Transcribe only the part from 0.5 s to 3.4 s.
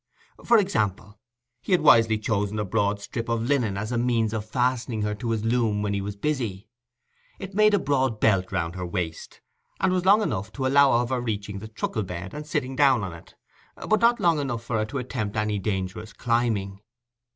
example. He had wisely chosen a broad strip